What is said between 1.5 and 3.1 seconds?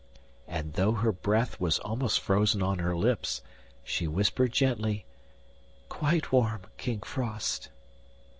was almost frozen on her